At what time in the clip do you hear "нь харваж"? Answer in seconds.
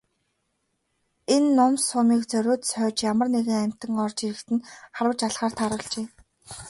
4.55-5.19